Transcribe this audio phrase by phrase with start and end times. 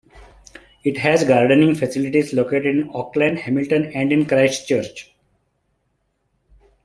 [0.83, 5.13] It has gardening facilities located in Auckland, Hamilton and in Christchurch.